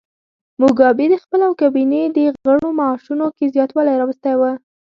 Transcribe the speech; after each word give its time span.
موګابي 0.61 1.05
د 1.09 1.15
خپل 1.23 1.39
او 1.47 1.53
کابینې 1.61 2.01
د 2.17 2.17
غړو 2.45 2.69
معاشونو 2.79 3.25
کې 3.37 3.45
زیاتوالی 3.55 3.95
راوستی 4.01 4.33
و. 4.37 4.41